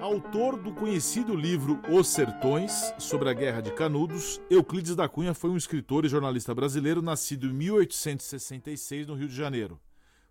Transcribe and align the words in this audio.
Autor 0.00 0.60
do 0.60 0.72
conhecido 0.74 1.34
livro 1.34 1.80
Os 1.90 2.08
Sertões, 2.08 2.92
sobre 2.98 3.30
a 3.30 3.32
Guerra 3.32 3.62
de 3.62 3.72
Canudos, 3.72 4.40
Euclides 4.50 4.94
da 4.94 5.08
Cunha 5.08 5.32
foi 5.32 5.48
um 5.48 5.56
escritor 5.56 6.04
e 6.04 6.08
jornalista 6.08 6.54
brasileiro 6.54 7.00
nascido 7.00 7.46
em 7.46 7.52
1866 7.54 9.06
no 9.06 9.14
Rio 9.14 9.26
de 9.26 9.34
Janeiro. 9.34 9.80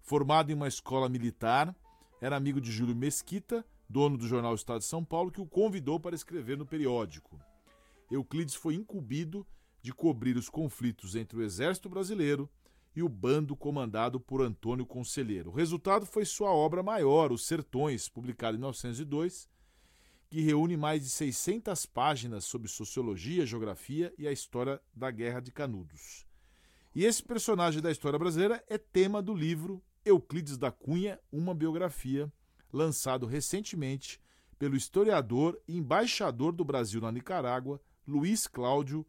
Formado 0.01 0.51
em 0.51 0.55
uma 0.55 0.67
escola 0.67 1.09
militar, 1.09 1.75
era 2.21 2.35
amigo 2.35 2.61
de 2.61 2.71
Júlio 2.71 2.95
Mesquita, 2.95 3.65
dono 3.89 4.17
do 4.17 4.27
jornal 4.27 4.53
Estado 4.53 4.79
de 4.79 4.85
São 4.85 5.03
Paulo, 5.03 5.31
que 5.31 5.41
o 5.41 5.47
convidou 5.47 5.99
para 5.99 6.15
escrever 6.15 6.57
no 6.57 6.65
periódico. 6.65 7.39
Euclides 8.09 8.53
foi 8.53 8.75
incumbido 8.75 9.45
de 9.81 9.91
cobrir 9.91 10.37
os 10.37 10.47
conflitos 10.47 11.15
entre 11.15 11.39
o 11.39 11.43
exército 11.43 11.89
brasileiro 11.89 12.47
e 12.95 13.01
o 13.01 13.09
bando 13.09 13.55
comandado 13.55 14.19
por 14.19 14.41
Antônio 14.41 14.85
Conselheiro. 14.85 15.49
O 15.49 15.53
resultado 15.53 16.05
foi 16.05 16.23
sua 16.23 16.51
obra 16.51 16.81
maior, 16.83 17.31
Os 17.31 17.45
Sertões, 17.45 18.07
publicada 18.07 18.55
em 18.55 18.59
1902, 18.59 19.49
que 20.29 20.41
reúne 20.41 20.75
mais 20.75 21.03
de 21.03 21.09
600 21.09 21.85
páginas 21.85 22.45
sobre 22.45 22.67
sociologia, 22.67 23.45
geografia 23.45 24.13
e 24.17 24.27
a 24.27 24.31
história 24.31 24.81
da 24.93 25.11
Guerra 25.11 25.39
de 25.39 25.51
Canudos. 25.51 26.25
E 26.93 27.05
esse 27.05 27.21
personagem 27.21 27.81
da 27.81 27.91
história 27.91 28.17
brasileira 28.17 28.63
é 28.67 28.77
tema 28.77 29.21
do 29.21 29.33
livro 29.33 29.83
Euclides 30.03 30.57
da 30.57 30.71
Cunha, 30.71 31.19
uma 31.31 31.53
biografia, 31.53 32.31
lançado 32.71 33.25
recentemente 33.25 34.19
pelo 34.57 34.75
historiador 34.75 35.59
e 35.67 35.77
embaixador 35.77 36.53
do 36.53 36.63
Brasil 36.63 37.01
na 37.01 37.11
Nicarágua, 37.11 37.81
Luiz 38.07 38.47
Cláudio 38.47 39.05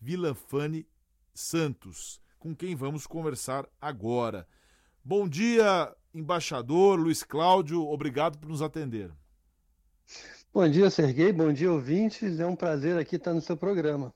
Vilafane 0.00 0.86
Santos, 1.32 2.20
com 2.38 2.54
quem 2.54 2.74
vamos 2.74 3.06
conversar 3.06 3.68
agora. 3.80 4.46
Bom 5.04 5.28
dia, 5.28 5.94
embaixador 6.12 6.98
Luiz 6.98 7.22
Cláudio, 7.22 7.86
obrigado 7.86 8.38
por 8.38 8.48
nos 8.48 8.60
atender. 8.60 9.10
Bom 10.52 10.68
dia, 10.68 10.90
Serguei, 10.90 11.32
bom 11.32 11.52
dia, 11.52 11.70
ouvintes. 11.70 12.40
É 12.40 12.44
um 12.44 12.56
prazer 12.56 12.98
aqui 12.98 13.14
estar 13.14 13.32
no 13.32 13.40
seu 13.40 13.56
programa. 13.56 14.12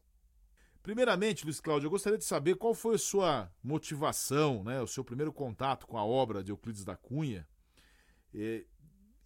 Primeiramente, 0.82 1.44
Luiz 1.44 1.60
Cláudio, 1.60 1.86
eu 1.86 1.90
gostaria 1.90 2.18
de 2.18 2.24
saber 2.24 2.56
qual 2.56 2.74
foi 2.74 2.96
a 2.96 2.98
sua 2.98 3.52
motivação, 3.62 4.64
né, 4.64 4.82
o 4.82 4.86
seu 4.86 5.04
primeiro 5.04 5.32
contato 5.32 5.86
com 5.86 5.96
a 5.96 6.04
obra 6.04 6.42
de 6.42 6.50
Euclides 6.50 6.84
da 6.84 6.96
Cunha. 6.96 7.46
E, 8.34 8.66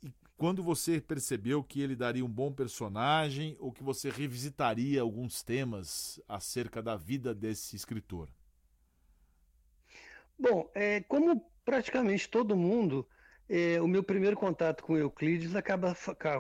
e 0.03 0.13
quando 0.37 0.63
você 0.63 1.01
percebeu 1.01 1.65
que 1.65 1.81
ele 1.81 1.97
daria 1.97 2.23
um 2.23 2.31
bom 2.31 2.53
personagem 2.53 3.57
ou 3.59 3.73
que 3.73 3.83
você 3.83 4.11
revisitaria 4.11 5.01
alguns 5.01 5.43
temas 5.43 6.21
acerca 6.29 6.83
da 6.83 6.95
vida 6.95 7.35
desse 7.35 7.75
escritor? 7.75 8.29
Bom, 10.39 10.71
é, 10.75 11.01
como 11.01 11.51
praticamente 11.65 12.29
todo 12.29 12.55
mundo, 12.55 13.09
é, 13.49 13.81
o 13.81 13.89
meu 13.89 14.03
primeiro 14.03 14.37
contato 14.37 14.83
com 14.83 14.97
Euclides 14.97 15.55
acaba, 15.57 15.97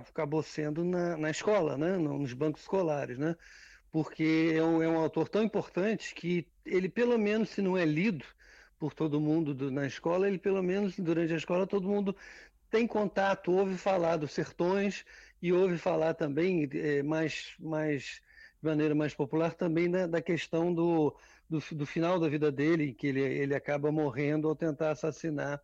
acabou 0.09 0.43
sendo 0.43 0.85
na, 0.85 1.17
na 1.17 1.31
escola, 1.31 1.77
né? 1.77 1.97
nos 1.97 2.33
bancos 2.33 2.63
escolares, 2.63 3.19
né? 3.19 3.35
porque 3.91 4.53
é 4.55 4.63
um, 4.63 4.83
é 4.83 4.89
um 4.89 4.99
autor 4.99 5.29
tão 5.29 5.43
importante 5.43 6.15
que 6.15 6.47
ele, 6.65 6.89
pelo 6.89 7.19
menos, 7.19 7.51
se 7.51 7.63
não 7.63 7.77
é 7.77 7.85
lido 7.85 8.25
por 8.79 8.95
todo 8.95 9.21
mundo 9.21 9.55
do, 9.55 9.71
na 9.71 9.87
escola, 9.87 10.29
ele, 10.29 10.39
pelo 10.39 10.63
menos, 10.63 10.99
durante 10.99 11.33
a 11.33 11.37
escola, 11.37 11.67
todo 11.67 11.89
mundo 11.89 12.15
tem 12.71 12.87
contato, 12.87 13.51
ouve 13.53 13.77
falar 13.77 14.17
dos 14.17 14.33
sertões 14.33 15.05
e 15.41 15.53
ouve 15.53 15.79
falar 15.79 16.15
também 16.15 16.69
é, 16.75 17.03
mais, 17.03 17.55
mais 17.59 18.21
de 18.61 18.69
maneira 18.69 18.95
mais 18.95 19.15
popular 19.15 19.55
também 19.55 19.91
da, 19.91 20.07
da 20.07 20.21
questão 20.21 20.75
do, 20.75 21.17
do, 21.49 21.59
do, 21.73 21.87
final 21.87 22.19
da 22.21 22.29
vida 22.29 22.53
dele, 22.53 22.93
que 22.93 23.07
ele, 23.07 23.21
ele 23.21 23.55
acaba 23.55 23.91
morrendo 23.91 24.49
ao 24.49 24.55
tentar 24.55 24.91
assassinar 24.91 25.61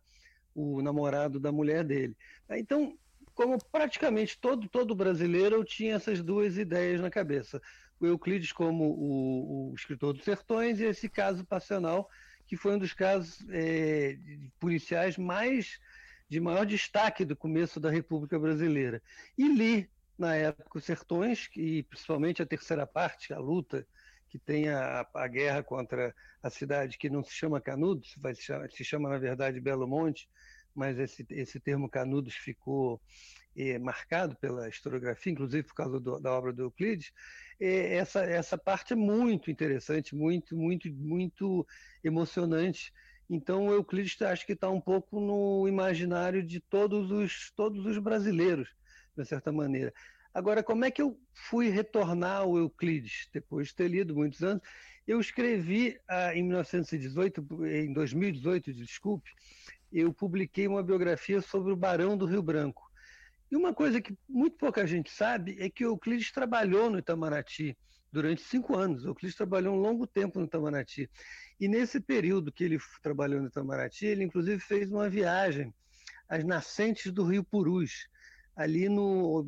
o 0.55 0.81
namorado 0.81 1.39
da 1.39 1.51
mulher 1.51 1.83
dele. 1.83 2.15
Então, 2.49 2.97
como 3.33 3.57
praticamente 3.65 4.39
todo, 4.39 4.69
todo 4.69 4.95
brasileiro, 4.95 5.57
eu 5.57 5.65
tinha 5.65 5.95
essas 5.95 6.23
duas 6.23 6.57
ideias 6.57 7.01
na 7.01 7.11
cabeça. 7.11 7.61
O 7.99 8.05
Euclides 8.05 8.53
como 8.53 8.85
o, 8.85 9.71
o 9.71 9.75
escritor 9.75 10.13
dos 10.13 10.23
sertões 10.23 10.79
e 10.79 10.85
esse 10.85 11.09
caso 11.09 11.45
passional, 11.45 12.09
que 12.47 12.55
foi 12.55 12.75
um 12.75 12.79
dos 12.79 12.93
casos 12.93 13.45
é, 13.49 14.17
policiais 14.59 15.17
mais 15.17 15.79
de 16.29 16.39
maior 16.39 16.65
destaque 16.65 17.25
do 17.25 17.35
começo 17.35 17.79
da 17.79 17.91
República 17.91 18.39
Brasileira. 18.39 19.01
E 19.37 19.47
li 19.47 19.89
na 20.17 20.35
época 20.35 20.77
os 20.77 20.85
Sertões, 20.85 21.49
e 21.55 21.83
principalmente 21.83 22.41
a 22.41 22.45
terceira 22.45 22.87
parte, 22.87 23.33
a 23.33 23.39
luta 23.39 23.85
que 24.29 24.39
tem 24.39 24.69
a, 24.69 25.07
a 25.13 25.27
guerra 25.27 25.63
contra 25.63 26.15
a 26.41 26.49
cidade 26.49 26.97
que 26.97 27.09
não 27.09 27.23
se 27.23 27.33
chama 27.33 27.61
Canudos, 27.61 28.15
se, 28.35 28.75
se 28.75 28.83
chama 28.83 29.09
na 29.09 29.17
verdade 29.17 29.59
Belo 29.59 29.87
Monte, 29.87 30.27
mas 30.75 30.99
esse, 30.99 31.25
esse 31.29 31.59
termo 31.59 31.89
Canudos 31.89 32.35
ficou 32.35 33.01
é, 33.55 33.79
marcado 33.79 34.35
pela 34.35 34.67
historiografia, 34.67 35.31
inclusive 35.31 35.63
por 35.63 35.75
causa 35.75 35.99
do, 35.99 36.19
da 36.19 36.31
obra 36.31 36.51
do 36.51 36.63
Euclides, 36.63 37.11
é, 37.59 37.95
essa, 37.95 38.23
essa 38.23 38.57
parte 38.57 38.93
é 38.93 38.95
muito 38.95 39.49
interessante, 39.49 40.15
muito, 40.15 40.55
muito, 40.55 40.91
muito 40.91 41.65
emocionante. 42.03 42.93
Então, 43.29 43.67
o 43.67 43.73
Euclides 43.73 44.21
acho 44.21 44.45
que 44.45 44.53
está 44.53 44.69
um 44.69 44.81
pouco 44.81 45.19
no 45.19 45.67
imaginário 45.67 46.43
de 46.43 46.59
todos 46.59 47.09
os, 47.09 47.51
todos 47.55 47.85
os 47.85 47.97
brasileiros 47.97 48.69
de 49.17 49.25
certa 49.25 49.51
maneira. 49.51 49.93
Agora, 50.33 50.61
como 50.61 50.83
é 50.83 50.91
que 50.91 51.01
eu 51.01 51.17
fui 51.33 51.69
retornar 51.69 52.41
ao 52.41 52.57
Euclides, 52.57 53.29
depois 53.33 53.69
de 53.69 53.75
ter 53.75 53.87
lido 53.87 54.13
muitos 54.13 54.43
anos? 54.43 54.61
Eu 55.07 55.21
escrevi 55.21 55.97
ah, 56.09 56.35
em 56.35 56.43
1918, 56.43 57.65
em 57.65 57.93
2018, 57.93 58.73
desculpe, 58.73 59.29
eu 59.91 60.13
publiquei 60.13 60.67
uma 60.67 60.83
biografia 60.83 61.41
sobre 61.41 61.71
o 61.71 61.75
Barão 61.75 62.17
do 62.17 62.25
Rio 62.25 62.41
Branco. 62.41 62.91
E 63.51 63.55
uma 63.55 63.73
coisa 63.73 64.01
que 64.01 64.17
muito 64.27 64.57
pouca 64.57 64.85
gente 64.85 65.11
sabe 65.11 65.55
é 65.59 65.69
que 65.69 65.85
o 65.85 65.89
Euclides 65.89 66.31
trabalhou 66.31 66.89
no 66.89 66.97
Itamaraty 66.97 67.77
durante 68.11 68.41
cinco 68.41 68.75
anos. 68.75 69.05
O 69.05 69.09
Euclides 69.09 69.35
trabalhou 69.35 69.75
um 69.75 69.79
longo 69.79 70.07
tempo 70.07 70.39
no 70.39 70.45
Itamaraty. 70.45 71.09
E 71.59 71.67
nesse 71.67 71.99
período 71.99 72.51
que 72.51 72.63
ele 72.63 72.79
trabalhou 73.01 73.41
no 73.41 73.47
Itamaraty, 73.47 74.05
ele 74.05 74.23
inclusive 74.23 74.59
fez 74.59 74.91
uma 74.91 75.09
viagem 75.09 75.73
às 76.27 76.43
nascentes 76.43 77.11
do 77.11 77.23
Rio 77.23 77.43
Purus, 77.43 78.07
ali 78.55 78.89
no 78.89 79.47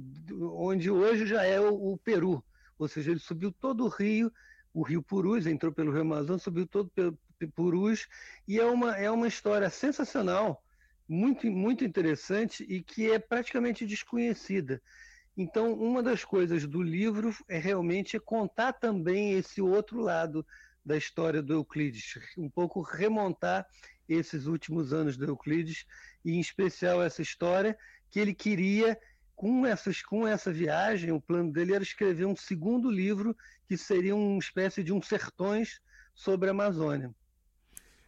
onde 0.56 0.92
hoje 0.92 1.26
já 1.26 1.44
é 1.44 1.60
o, 1.60 1.94
o, 1.94 1.98
Peru. 1.98 2.44
Ou 2.78 2.88
seja, 2.88 3.12
ele 3.12 3.20
subiu 3.20 3.52
todo 3.52 3.86
o 3.86 3.90
rio, 3.90 4.32
o 4.74 4.84
rio 4.84 5.02
Purus, 5.02 5.48
entrou 5.48 5.72
pelo 5.72 5.92
Rio 5.92 6.02
Amazonas, 6.02 6.44
subiu 6.44 6.68
todo 6.68 6.90
pelo 6.90 7.18
Purus, 7.46 8.08
e 8.48 8.60
é 8.60 8.66
uma, 8.66 8.98
é 8.98 9.12
uma 9.12 9.28
história 9.28 9.70
sensacional, 9.70 10.64
muito, 11.08 11.46
muito 11.48 11.86
interessante 11.86 12.66
e 12.68 12.82
que 12.82 13.12
é 13.12 13.20
praticamente 13.20 13.86
desconhecida. 13.86 14.82
Então, 15.36 15.74
uma 15.74 16.02
das 16.02 16.26
coisas 16.26 16.66
do 16.66 16.82
livro 16.82 17.36
é 17.48 17.60
realmente 17.60 18.20
contar 18.20 18.74
também 18.74 19.34
esse 19.34 19.62
outro 19.62 20.02
lado 20.02 20.46
da 20.84 20.98
história 20.98 21.42
do 21.44 21.54
Euclides, 21.54 22.18
um 22.38 22.50
pouco 22.50 22.82
remontar 22.82 23.68
esses 24.10 24.48
últimos 24.48 24.94
anos 24.94 25.16
do 25.18 25.26
Euclides, 25.26 25.86
e 26.26 26.32
em 26.32 26.40
especial 26.40 27.04
essa 27.04 27.22
história 27.22 27.78
que 28.10 28.20
ele 28.20 28.34
queria, 28.34 28.98
com, 29.36 29.66
essas, 29.66 30.02
com 30.02 30.28
essa 30.28 30.52
viagem, 30.52 31.12
o 31.12 31.22
plano 31.22 31.52
dele 31.52 31.76
era 31.76 31.84
escrever 31.84 32.26
um 32.26 32.36
segundo 32.36 32.90
livro 32.90 33.38
que 33.68 33.78
seria 33.78 34.16
uma 34.16 34.40
espécie 34.40 34.82
de 34.82 34.92
um 34.92 35.02
sertões 35.02 35.80
sobre 36.16 36.48
a 36.48 36.52
Amazônia. 36.52 37.14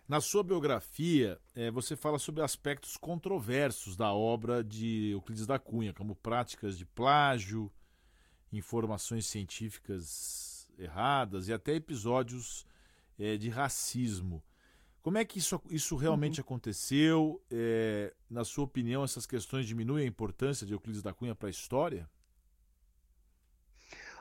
Na 0.10 0.20
sua 0.20 0.44
biografia, 0.44 1.40
é, 1.54 1.70
você 1.70 1.96
fala 1.96 2.18
sobre 2.18 2.42
aspectos 2.42 2.98
controversos 2.98 3.96
da 3.96 4.12
obra 4.12 4.64
de 4.64 5.12
Euclides 5.12 5.46
da 5.46 5.60
Cunha, 5.60 5.94
como 5.94 6.16
práticas 6.16 6.80
de 6.80 6.84
plágio, 6.84 7.72
informações 8.52 9.28
científicas 9.28 10.68
erradas 10.80 11.48
e 11.48 11.54
até 11.54 11.76
episódios 11.76 12.66
é, 13.20 13.38
de 13.38 13.50
racismo. 13.50 14.44
Como 15.00 15.20
é 15.20 15.24
que 15.24 15.38
isso, 15.38 15.62
isso 15.70 15.96
realmente 15.96 16.40
uhum. 16.40 16.44
aconteceu? 16.44 17.40
É, 17.52 18.12
na 18.28 18.44
sua 18.44 18.64
opinião, 18.64 19.04
essas 19.04 19.28
questões 19.28 19.68
diminuem 19.68 20.06
a 20.06 20.08
importância 20.08 20.66
de 20.66 20.74
Euclides 20.74 21.04
da 21.04 21.14
Cunha 21.14 21.36
para 21.36 21.50
a 21.50 21.52
história? 21.52 22.10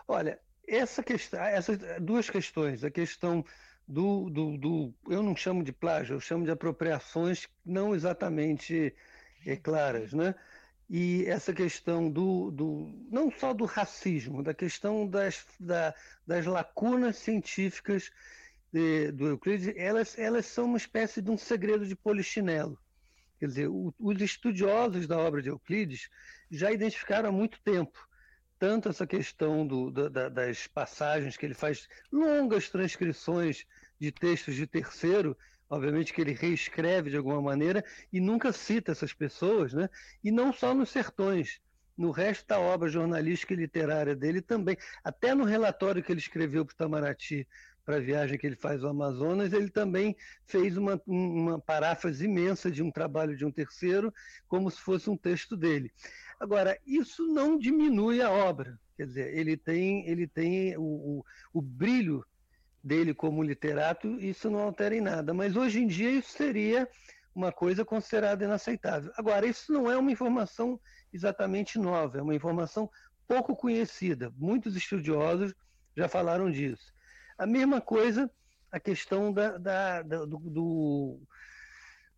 Olha, 0.06 0.38
essa 0.66 1.02
questão, 1.02 1.40
essas 1.40 1.78
duas 1.98 2.28
questões, 2.28 2.84
a 2.84 2.90
questão 2.90 3.42
do, 3.88 4.28
do, 4.28 4.58
do, 4.58 4.94
eu 5.08 5.22
não 5.22 5.34
chamo 5.34 5.64
de 5.64 5.72
plágio, 5.72 6.16
eu 6.16 6.20
chamo 6.20 6.44
de 6.44 6.50
apropriações 6.50 7.48
não 7.64 7.94
exatamente 7.94 8.94
é, 9.46 9.56
claras, 9.56 10.12
né? 10.12 10.34
E 10.90 11.24
essa 11.26 11.52
questão 11.52 12.10
do, 12.10 12.50
do 12.50 12.90
não 13.10 13.30
só 13.30 13.52
do 13.54 13.64
racismo, 13.64 14.42
da 14.42 14.54
questão 14.54 15.06
das, 15.06 15.46
da, 15.58 15.94
das 16.26 16.46
lacunas 16.46 17.16
científicas 17.16 18.10
de, 18.72 19.10
do 19.12 19.26
Euclides, 19.26 19.72
elas, 19.76 20.18
elas 20.18 20.46
são 20.46 20.66
uma 20.66 20.78
espécie 20.78 21.20
de 21.22 21.30
um 21.30 21.38
segredo 21.38 21.86
de 21.86 21.96
polichinelo. 21.96 22.78
Quer 23.38 23.46
dizer, 23.46 23.68
o, 23.68 23.94
os 23.98 24.20
estudiosos 24.20 25.06
da 25.06 25.18
obra 25.18 25.40
de 25.42 25.48
Euclides 25.48 26.10
já 26.50 26.72
identificaram 26.72 27.30
há 27.30 27.32
muito 27.32 27.60
tempo 27.62 28.08
tanto 28.58 28.88
essa 28.88 29.06
questão 29.06 29.66
do, 29.66 29.90
da, 29.90 30.28
das 30.28 30.66
passagens 30.66 31.36
que 31.36 31.46
ele 31.46 31.54
faz, 31.54 31.88
longas 32.10 32.68
transcrições 32.68 33.64
de 34.00 34.10
textos 34.10 34.54
de 34.54 34.66
terceiro, 34.66 35.36
obviamente 35.70 36.12
que 36.12 36.20
ele 36.20 36.32
reescreve 36.32 37.10
de 37.10 37.16
alguma 37.16 37.40
maneira 37.40 37.84
e 38.12 38.20
nunca 38.20 38.52
cita 38.52 38.92
essas 38.92 39.12
pessoas, 39.12 39.72
né? 39.72 39.88
e 40.22 40.30
não 40.30 40.52
só 40.52 40.74
nos 40.74 40.90
sertões. 40.90 41.60
no 41.96 42.12
resto 42.12 42.46
da 42.46 42.60
obra 42.60 42.88
jornalística 42.88 43.52
e 43.52 43.56
literária 43.56 44.14
dele 44.14 44.40
também. 44.40 44.76
Até 45.02 45.34
no 45.34 45.44
relatório 45.44 46.02
que 46.02 46.12
ele 46.12 46.20
escreveu 46.20 46.64
para 46.64 46.72
o 46.72 46.74
Itamaraty, 46.74 47.46
para 47.84 47.96
a 47.96 48.00
viagem 48.00 48.38
que 48.38 48.46
ele 48.46 48.54
faz 48.54 48.84
ao 48.84 48.90
Amazonas, 48.90 49.54
ele 49.54 49.70
também 49.70 50.14
fez 50.44 50.76
uma, 50.76 51.00
uma 51.06 51.58
paráfrase 51.58 52.26
imensa 52.26 52.70
de 52.70 52.82
um 52.82 52.90
trabalho 52.90 53.34
de 53.34 53.46
um 53.46 53.50
terceiro, 53.50 54.12
como 54.46 54.70
se 54.70 54.78
fosse 54.78 55.08
um 55.08 55.16
texto 55.16 55.56
dele. 55.56 55.90
Agora, 56.38 56.78
isso 56.86 57.26
não 57.26 57.58
diminui 57.58 58.22
a 58.22 58.30
obra, 58.30 58.78
quer 58.96 59.06
dizer, 59.06 59.36
ele 59.36 59.56
tem, 59.56 60.08
ele 60.08 60.26
tem 60.26 60.76
o, 60.76 60.82
o, 60.82 61.24
o 61.52 61.60
brilho 61.60 62.24
dele 62.82 63.12
como 63.12 63.42
literato, 63.42 64.08
isso 64.20 64.48
não 64.48 64.60
altera 64.60 64.94
em 64.94 65.00
nada, 65.00 65.34
mas 65.34 65.56
hoje 65.56 65.80
em 65.80 65.86
dia 65.86 66.10
isso 66.10 66.30
seria 66.30 66.88
uma 67.34 67.52
coisa 67.52 67.84
considerada 67.84 68.44
inaceitável. 68.44 69.12
Agora, 69.16 69.46
isso 69.46 69.72
não 69.72 69.90
é 69.90 69.96
uma 69.96 70.10
informação 70.12 70.80
exatamente 71.12 71.78
nova, 71.78 72.18
é 72.18 72.22
uma 72.22 72.34
informação 72.34 72.88
pouco 73.26 73.54
conhecida. 73.54 74.32
Muitos 74.36 74.76
estudiosos 74.76 75.54
já 75.96 76.08
falaram 76.08 76.50
disso. 76.50 76.92
A 77.36 77.46
mesma 77.46 77.80
coisa 77.80 78.30
a 78.70 78.78
questão 78.78 79.32
da, 79.32 79.58
da, 79.58 80.02
da, 80.02 80.24
do, 80.24 80.38
do, 80.38 81.20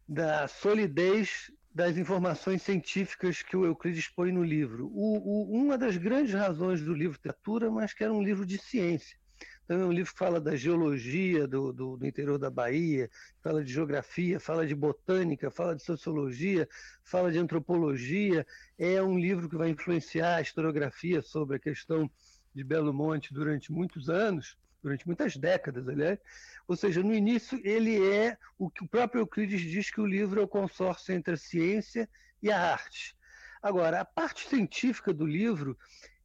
da 0.08 0.49
solidez 0.49 1.50
das 1.72 1.96
informações 1.96 2.62
científicas 2.62 3.43
que 3.43 3.56
o 3.56 3.64
Euclides 3.64 4.08
põe 4.08 4.32
no 4.32 4.43
livro. 4.43 4.90
O, 4.93 5.19
o, 5.19 5.52
uma 5.52 5.78
das 5.78 5.96
grandes 5.96 6.34
razões 6.34 6.82
do 6.82 6.93
livro 6.93 7.17
literatura, 7.17 7.70
mas 7.70 7.93
que 7.93 8.02
era 8.02 8.12
um 8.12 8.22
livro 8.22 8.44
de 8.44 8.58
ciência. 8.58 9.19
Então 9.64 9.82
é 9.82 9.87
um 9.87 9.93
livro 9.93 10.12
que 10.12 10.19
fala 10.19 10.40
da 10.40 10.56
geologia 10.56 11.46
do, 11.46 11.72
do, 11.72 11.96
do, 11.96 12.05
interior 12.05 12.38
da 12.38 12.50
Bahia, 12.50 13.08
fala 13.40 13.62
de 13.62 13.72
geografia, 13.72 14.40
fala 14.40 14.67
de 14.67 14.75
botânica, 14.75 15.49
fala 15.49 15.76
de 15.76 15.84
sociologia, 15.84 16.69
fala 17.05 17.31
de 17.31 17.38
antropologia. 17.38 18.44
É 18.76 19.00
um 19.00 19.16
livro 19.16 19.49
que 19.49 19.56
vai 19.56 19.69
influenciar 19.69 20.37
a 20.37 20.40
historiografia 20.40 21.23
sobre 21.23 21.56
a 21.56 21.61
questão 21.61 22.11
de 22.52 22.64
Belo 22.64 22.93
Monte 22.93 23.32
durante 23.32 23.70
muitos 23.70 24.11
anos, 24.11 24.58
durante 24.82 25.06
muitas 25.06 25.36
décadas, 25.36 25.88
aliás. 25.88 26.18
Ou 26.66 26.76
seja, 26.76 27.02
no 27.02 27.14
início 27.14 27.60
ele 27.64 28.04
é 28.06 28.36
o 28.58 28.70
que 28.70 28.84
o 28.84 28.88
próprio 28.88 29.20
Euclides 29.20 29.60
diz 29.60 29.90
que 29.90 30.00
o 30.00 30.06
livro 30.06 30.40
é 30.40 30.44
o 30.44 30.48
consórcio 30.48 31.14
entre 31.14 31.34
a 31.34 31.36
ciência 31.36 32.08
e 32.42 32.50
a 32.50 32.72
arte. 32.72 33.16
Agora, 33.62 34.00
a 34.00 34.04
parte 34.04 34.48
científica 34.48 35.12
do 35.12 35.26
livro 35.26 35.76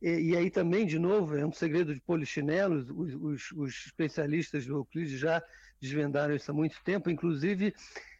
e, 0.02 0.32
e, 0.32 0.38
aí 0.38 0.50
também, 0.50 0.86
de 0.86 1.00
novo, 1.00 1.36
é 1.36 1.46
um 1.46 1.52
segredo 1.52 1.94
de 1.94 2.02
polichinelos, 2.02 2.90
os, 2.90 3.14
os, 3.16 3.52
os, 3.52 3.86
especialistas 3.86 4.66
do 4.66 4.76
Euclides 4.76 5.20
já 5.20 5.44
desvendaram 5.82 6.36
isso 6.36 6.52
há 6.52 6.54
muito 6.54 6.82
tempo, 6.84 7.10
inclusive 7.10 7.74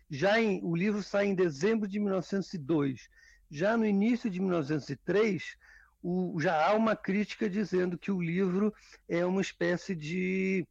já 0.10 0.40
em, 0.40 0.60
o 0.64 0.76
livro 0.76 1.02
sai 1.02 1.28
em 1.28 1.36
dezembro 1.36 1.88
de 1.88 2.00
1902. 2.00 3.10
Já 3.52 3.78
no 3.78 3.86
início 3.86 4.30
de 4.30 4.40
1903, 4.40 5.58
o, 6.08 6.40
já 6.40 6.68
há 6.68 6.76
uma 6.76 6.96
crítica 6.96 7.50
dizendo 7.50 7.98
que 7.98 8.12
o 8.12 8.22
livro 8.22 8.72
é 9.10 9.26
uma 9.26 9.42
espécie 9.42 9.96
de, 9.96 10.64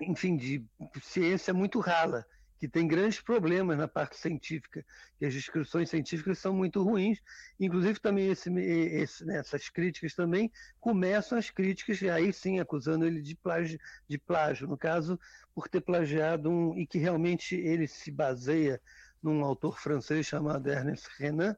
enfim, 0.00 0.34
de 0.34 0.64
ciência 1.02 1.52
muito 1.52 1.78
rala, 1.78 2.24
que 2.58 2.66
tem 2.66 2.88
grandes 2.88 3.20
problemas 3.20 3.76
na 3.76 3.86
parte 3.86 4.16
científica, 4.16 4.82
que 5.18 5.26
as 5.26 5.34
descrições 5.34 5.90
científicas 5.90 6.38
são 6.38 6.54
muito 6.54 6.82
ruins. 6.82 7.18
Inclusive, 7.60 8.00
também 8.00 8.30
esse, 8.30 8.50
esse, 8.50 9.26
né, 9.26 9.40
essas 9.40 9.68
críticas 9.68 10.14
também 10.14 10.50
começam 10.80 11.36
as 11.36 11.50
críticas, 11.50 12.00
e 12.00 12.08
aí 12.08 12.32
sim 12.32 12.58
acusando 12.58 13.04
ele 13.04 13.20
de 13.20 13.36
plágio, 13.36 13.78
de 14.08 14.16
plágio, 14.16 14.66
no 14.66 14.78
caso, 14.78 15.20
por 15.54 15.68
ter 15.68 15.82
plagiado 15.82 16.48
um, 16.48 16.78
e 16.78 16.86
que 16.86 16.96
realmente 16.96 17.56
ele 17.56 17.86
se 17.86 18.10
baseia 18.10 18.80
num 19.22 19.44
autor 19.44 19.78
francês 19.78 20.26
chamado 20.26 20.66
Ernest 20.66 21.08
Renan, 21.18 21.54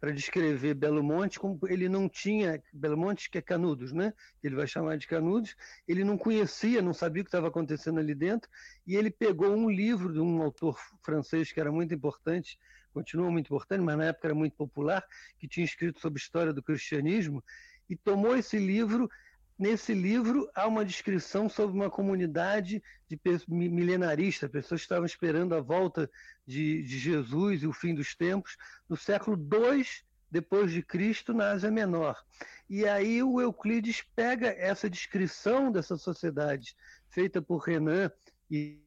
para 0.00 0.12
descrever 0.12 0.74
Belo 0.74 1.02
Monte, 1.02 1.38
como 1.38 1.58
ele 1.68 1.88
não 1.88 2.08
tinha, 2.08 2.62
Belo 2.72 2.96
Monte 2.96 3.30
que 3.30 3.38
é 3.38 3.42
Canudos, 3.42 3.92
né? 3.92 4.12
Ele 4.42 4.54
vai 4.54 4.66
chamar 4.66 4.96
de 4.96 5.06
Canudos, 5.06 5.56
ele 5.86 6.04
não 6.04 6.16
conhecia, 6.16 6.80
não 6.80 6.94
sabia 6.94 7.22
o 7.22 7.24
que 7.24 7.28
estava 7.28 7.48
acontecendo 7.48 7.98
ali 7.98 8.14
dentro, 8.14 8.48
e 8.86 8.96
ele 8.96 9.10
pegou 9.10 9.54
um 9.54 9.68
livro 9.68 10.12
de 10.12 10.20
um 10.20 10.40
autor 10.42 10.78
francês 11.02 11.50
que 11.50 11.60
era 11.60 11.72
muito 11.72 11.92
importante, 11.92 12.58
continua 12.92 13.30
muito 13.30 13.46
importante, 13.46 13.82
mas 13.82 13.96
na 13.96 14.04
época 14.06 14.28
era 14.28 14.34
muito 14.34 14.54
popular, 14.54 15.04
que 15.38 15.48
tinha 15.48 15.64
escrito 15.64 16.00
sobre 16.00 16.18
a 16.18 16.22
história 16.22 16.52
do 16.52 16.62
cristianismo, 16.62 17.42
e 17.88 17.96
tomou 17.96 18.36
esse 18.36 18.58
livro 18.58 19.10
Nesse 19.58 19.92
livro 19.92 20.48
há 20.54 20.68
uma 20.68 20.84
descrição 20.84 21.48
sobre 21.48 21.74
uma 21.74 21.90
comunidade 21.90 22.80
de 23.08 23.20
milenarista, 23.48 24.48
pessoas 24.48 24.80
que 24.80 24.84
estavam 24.84 25.04
esperando 25.04 25.54
a 25.54 25.60
volta 25.60 26.08
de, 26.46 26.82
de 26.82 26.98
Jesus 26.98 27.62
e 27.62 27.66
o 27.66 27.72
fim 27.72 27.92
dos 27.92 28.14
tempos, 28.14 28.56
no 28.88 28.96
século 28.96 29.36
II 29.36 29.84
depois 30.30 30.70
de 30.70 30.82
Cristo 30.82 31.32
na 31.32 31.50
Ásia 31.50 31.70
Menor. 31.70 32.22
E 32.68 32.86
aí 32.86 33.22
o 33.22 33.40
Euclides 33.40 34.02
pega 34.14 34.48
essa 34.48 34.88
descrição 34.88 35.72
dessa 35.72 35.96
sociedade 35.96 36.76
feita 37.08 37.42
por 37.42 37.58
Renan 37.58 38.12
e 38.50 38.80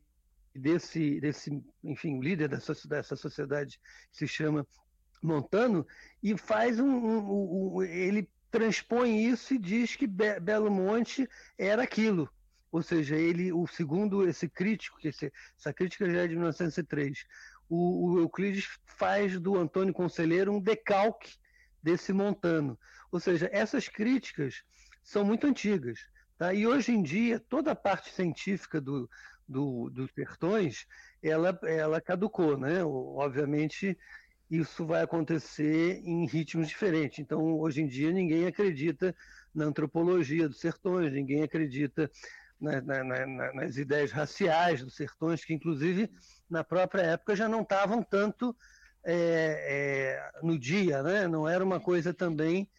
desse, 0.56 1.20
desse 1.20 1.64
enfim, 1.84 2.20
líder 2.20 2.48
dessa, 2.48 2.74
dessa 2.88 3.16
sociedade 3.16 3.80
que 4.12 4.18
se 4.18 4.28
chama 4.28 4.66
Montano 5.22 5.86
e 6.22 6.38
faz 6.38 6.80
um, 6.80 6.88
um, 6.88 7.76
um 7.76 7.84
ele 7.84 8.30
transpõe 8.51 9.25
isso 9.25 9.53
e 9.53 9.57
diz 9.57 9.95
que 9.95 10.06
Be 10.06 10.39
Belo 10.39 10.69
Monte 10.69 11.27
era 11.57 11.83
aquilo. 11.83 12.30
Ou 12.71 12.83
seja, 12.83 13.15
ele, 13.15 13.51
o 13.51 13.65
segundo 13.65 14.27
esse 14.27 14.48
crítico, 14.48 15.00
que 15.00 15.07
esse, 15.07 15.31
essa 15.57 15.74
crítica 15.74 16.09
já 16.09 16.24
é 16.24 16.27
de 16.27 16.36
1903, 16.36 17.25
o, 17.69 18.12
o 18.12 18.19
Euclides 18.19 18.68
faz 18.86 19.39
do 19.39 19.57
Antônio 19.57 19.94
Conselheiro 19.94 20.53
um 20.53 20.59
decalque 20.59 21.36
desse 21.81 22.13
Montano. 22.13 22.77
Ou 23.12 23.19
seja, 23.19 23.50
essas 23.51 23.88
críticas 23.88 24.63
são 25.03 25.25
muito 25.25 25.48
antigas. 25.48 26.00
Tá? 26.38 26.53
E 26.53 26.65
hoje 26.65 26.92
em 26.92 27.01
dia, 27.01 27.39
toda 27.39 27.71
a 27.71 27.75
parte 27.75 28.13
científica 28.13 28.80
do, 28.80 29.09
do, 29.48 29.89
dos 29.89 30.12
sertões, 30.13 30.86
ela, 31.21 31.57
ela 31.63 32.00
caducou. 32.00 32.57
Né? 32.57 32.83
Obviamente, 32.83 33.98
isso 34.51 34.86
vai 34.86 35.01
acontecer 35.01 36.01
em 36.03 36.27
ritmos 36.27 36.68
diferentes. 36.68 37.19
Então, 37.19 37.57
hoje 37.57 37.81
em 37.81 37.88
dia, 37.88 38.12
ninguém 38.12 38.45
acredita 38.45 39.15
na 39.56 39.63
antropologia 39.63 40.50
dos 40.50 40.59
sertões, 40.59 41.13
ninguém 41.13 41.42
acredita 41.42 42.12
na, 42.59 42.81
na, 42.81 43.03
na, 43.25 43.53
nas 43.53 43.77
ideias 43.77 44.12
raciais 44.12 44.83
dos 44.83 44.95
sertões, 44.95 45.45
que, 45.45 45.53
inclusive, 45.53 46.12
na 46.50 46.65
própria 46.65 47.01
época 47.01 47.33
já 47.33 47.48
não 47.48 47.62
estavam 47.62 48.03
tanto 48.03 48.53
é, 49.06 49.15
é, 49.15 50.39
no 50.44 50.59
dia, 50.59 51.01
né? 51.01 51.27
não 51.30 51.48
era 51.48 51.63
uma 51.63 51.80
coisa 51.80 52.13
também 52.13 52.69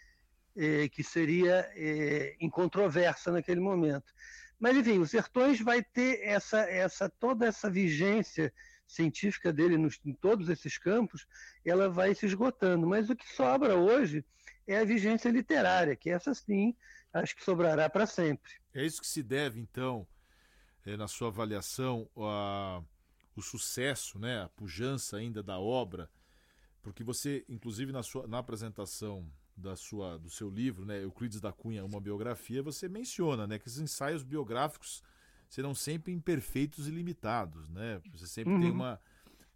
é, 0.54 0.88
que 0.90 1.02
seria 1.02 1.70
é, 1.74 2.36
incontroversa 2.38 3.32
naquele 3.32 3.60
momento. 3.60 4.12
Mas, 4.60 4.76
enfim, 4.76 4.98
os 4.98 5.10
sertões 5.10 5.58
vai 5.58 5.82
ter 5.82 6.20
essa, 6.22 6.60
essa 6.70 7.08
toda 7.08 7.46
essa 7.46 7.70
vigência 7.70 8.52
científica 8.92 9.52
dele 9.52 9.76
nos, 9.76 9.98
em 10.04 10.12
todos 10.12 10.48
esses 10.48 10.78
campos, 10.78 11.26
ela 11.64 11.88
vai 11.88 12.14
se 12.14 12.26
esgotando. 12.26 12.86
Mas 12.86 13.08
o 13.08 13.16
que 13.16 13.28
sobra 13.34 13.76
hoje 13.76 14.24
é 14.66 14.78
a 14.78 14.84
vigência 14.84 15.30
literária, 15.30 15.96
que 15.96 16.10
essa 16.10 16.34
sim 16.34 16.74
acho 17.12 17.36
que 17.36 17.44
sobrará 17.44 17.88
para 17.90 18.06
sempre. 18.06 18.52
É 18.74 18.84
isso 18.84 19.00
que 19.00 19.06
se 19.06 19.22
deve, 19.22 19.60
então, 19.60 20.06
é, 20.84 20.96
na 20.96 21.08
sua 21.08 21.28
avaliação, 21.28 22.08
a, 22.16 22.82
o 23.36 23.42
sucesso, 23.42 24.18
né, 24.18 24.42
a 24.42 24.48
pujança 24.48 25.16
ainda 25.16 25.42
da 25.42 25.58
obra, 25.58 26.10
porque 26.82 27.04
você, 27.04 27.44
inclusive 27.48 27.92
na, 27.92 28.02
sua, 28.02 28.26
na 28.26 28.38
apresentação 28.38 29.30
da 29.56 29.76
sua, 29.76 30.18
do 30.18 30.30
seu 30.30 30.48
livro, 30.48 30.84
né, 30.84 31.02
Euclides 31.02 31.40
da 31.40 31.52
Cunha, 31.52 31.84
uma 31.84 32.00
biografia, 32.00 32.62
você 32.62 32.88
menciona 32.88 33.46
né, 33.46 33.58
que 33.58 33.66
os 33.66 33.78
ensaios 33.78 34.22
biográficos 34.22 35.02
serão 35.52 35.74
sempre 35.74 36.14
imperfeitos 36.14 36.88
e 36.88 36.90
limitados, 36.90 37.68
né? 37.68 38.00
Você 38.14 38.26
sempre 38.26 38.54
uhum. 38.54 38.60
tem 38.62 38.70
uma. 38.70 38.98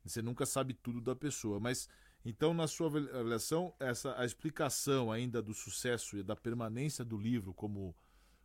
Você 0.04 0.20
nunca 0.20 0.44
sabe 0.44 0.74
tudo 0.74 1.00
da 1.00 1.16
pessoa. 1.16 1.58
Mas, 1.58 1.88
então, 2.22 2.52
na 2.52 2.68
sua 2.68 2.88
avaliação, 2.88 3.74
essa, 3.80 4.14
a 4.20 4.26
explicação 4.26 5.10
ainda 5.10 5.40
do 5.40 5.54
sucesso 5.54 6.18
e 6.18 6.22
da 6.22 6.36
permanência 6.36 7.02
do 7.02 7.16
livro 7.16 7.54
como, 7.54 7.96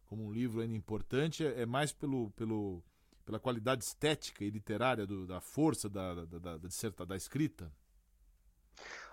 como 0.05 0.27
um 0.27 0.31
livro 0.31 0.61
ainda 0.61 0.77
importante 0.77 1.45
é, 1.45 1.63
é 1.63 1.65
mais 1.65 1.91
pelo, 1.91 2.31
pelo, 2.31 2.81
pela 3.25 3.37
qualidade 3.37 3.83
estética 3.83 4.45
e 4.45 4.49
literária 4.49 5.05
do, 5.05 5.27
da 5.27 5.41
força 5.41 5.89
da, 5.89 6.23
da, 6.23 6.39
da, 6.39 6.57
da, 6.57 7.05
da 7.05 7.15
escrita? 7.17 7.69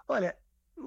Olha, 0.06 0.38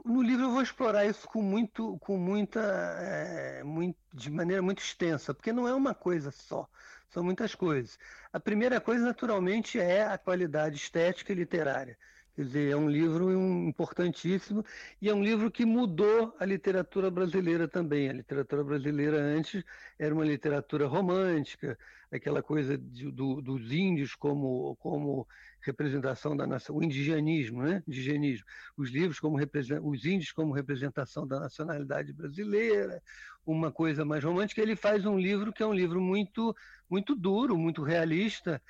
no 0.06 0.22
livro 0.22 0.46
eu 0.46 0.52
vou 0.52 0.62
explorar 0.62 1.06
isso 1.06 1.28
com 1.28 1.42
muito, 1.42 1.98
com 2.00 2.18
muita, 2.18 2.60
é, 3.00 3.64
muito, 3.64 3.98
de 4.14 4.30
maneira 4.32 4.62
muito 4.62 4.80
extensa, 4.82 5.34
porque 5.34 5.52
não 5.52 5.68
é 5.68 5.74
uma 5.74 5.94
coisa 5.94 6.32
só, 6.32 6.70
são 7.10 7.24
muitas 7.24 7.54
coisas. 7.56 8.00
A 8.32 8.40
primeira 8.40 8.80
coisa, 8.80 9.04
naturalmente, 9.06 9.80
é 9.80 10.04
a 10.06 10.18
qualidade 10.18 10.78
estética 10.78 11.32
e 11.32 11.36
literária. 11.36 11.98
Quer 12.34 12.46
dizer, 12.46 12.72
é 12.72 12.76
um 12.78 12.90
livro 12.90 13.30
importantíssimo 13.68 14.64
e 15.02 15.10
é 15.10 15.14
um 15.14 15.22
livro 15.22 15.52
que 15.52 15.66
mudou 15.66 16.34
a 16.40 16.46
literatura 16.46 17.12
brasileira 17.12 17.68
também. 17.68 18.10
A 18.10 18.14
literatura 18.14 18.64
brasileira 18.64 19.18
antes 19.22 19.64
era 20.00 20.16
uma 20.16 20.24
literatura 20.24 20.88
romântica, 20.88 21.78
aquela 22.10 22.42
coisa 22.42 22.78
de, 22.78 23.12
do, 23.12 23.42
dos 23.42 23.72
índios 23.74 24.16
como, 24.16 24.78
como 24.78 25.28
representação 25.60 26.36
da 26.36 26.48
nação, 26.48 26.78
o 26.78 26.84
indigenismo, 26.84 27.64
né? 27.64 27.84
Indigenismo. 27.86 28.46
Os 28.78 28.90
livros 28.90 29.20
como 29.20 29.38
os 29.84 30.06
índios 30.06 30.32
como 30.32 30.54
representação 30.54 31.28
da 31.28 31.38
nacionalidade 31.38 32.14
brasileira, 32.14 33.04
uma 33.46 33.72
coisa 33.72 34.06
mais 34.06 34.24
romântica. 34.24 34.62
Ele 34.62 34.76
faz 34.76 35.06
um 35.06 35.20
livro 35.20 35.52
que 35.52 35.64
é 35.64 35.68
um 35.68 35.74
livro 35.74 36.00
muito, 36.00 36.56
muito 36.90 37.14
duro, 37.14 37.58
muito 37.58 37.84
realista 37.84 38.62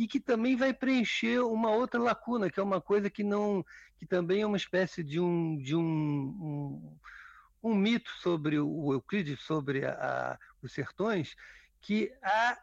e 0.00 0.06
que 0.06 0.18
também 0.18 0.56
vai 0.56 0.72
preencher 0.72 1.40
uma 1.40 1.70
outra 1.70 2.00
lacuna, 2.00 2.48
que 2.48 2.58
é 2.58 2.62
uma 2.62 2.80
coisa 2.80 3.10
que 3.10 3.22
não, 3.22 3.62
que 3.98 4.06
também 4.06 4.40
é 4.40 4.46
uma 4.46 4.56
espécie 4.56 5.04
de 5.04 5.20
um, 5.20 5.58
de 5.58 5.76
um, 5.76 5.82
um, 7.62 7.70
um 7.70 7.74
mito 7.74 8.10
sobre 8.12 8.58
o 8.58 8.94
Euclides, 8.94 9.42
sobre 9.42 9.84
a, 9.84 9.92
a, 9.92 10.38
os 10.62 10.72
sertões, 10.72 11.36
que 11.82 12.10
há 12.22 12.58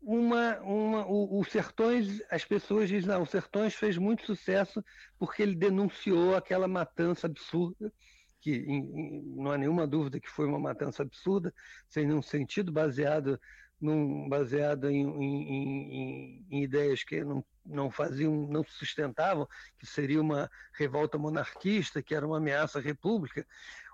uma, 0.00 0.60
uma 0.60 1.04
o, 1.08 1.42
Sertões, 1.42 2.22
as 2.30 2.44
pessoas 2.44 2.88
dizem, 2.88 3.08
não, 3.08 3.22
o 3.22 3.26
Sertões 3.26 3.74
fez 3.74 3.98
muito 3.98 4.24
sucesso 4.24 4.84
porque 5.18 5.42
ele 5.42 5.56
denunciou 5.56 6.36
aquela 6.36 6.68
matança 6.68 7.26
absurda, 7.26 7.92
que 8.40 8.52
em, 8.52 8.78
em, 8.78 9.22
não 9.36 9.52
há 9.52 9.58
nenhuma 9.58 9.86
dúvida 9.86 10.20
que 10.20 10.30
foi 10.30 10.46
uma 10.46 10.58
matança 10.58 11.02
absurda, 11.02 11.52
sem 11.88 12.06
nenhum 12.06 12.22
sentido, 12.22 12.72
baseado 12.72 13.38
num, 13.80 14.28
baseada 14.28 14.92
em, 14.92 15.06
em, 15.06 16.46
em, 16.50 16.62
ideias 16.62 17.02
que 17.02 17.24
não, 17.24 17.44
não 17.64 17.90
faziam, 17.90 18.46
não 18.46 18.62
sustentavam, 18.62 19.48
que 19.78 19.86
seria 19.86 20.20
uma 20.20 20.50
revolta 20.74 21.16
monarquista, 21.16 22.02
que 22.02 22.14
era 22.14 22.26
uma 22.26 22.36
ameaça 22.36 22.78
à 22.78 22.82
república. 22.82 23.46